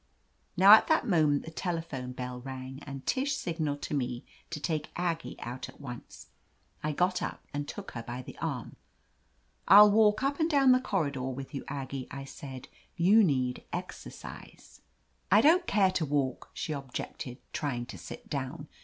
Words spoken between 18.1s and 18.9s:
down.